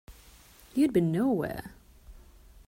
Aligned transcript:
You’d 0.73 0.93
be 0.93 0.99
nowhere. 0.99 1.75